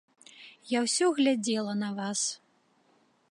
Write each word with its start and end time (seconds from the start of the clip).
Я 0.69 0.79
ўсё 0.85 1.05
глядзела 1.19 1.73
на 1.83 1.89
вас. 2.01 2.19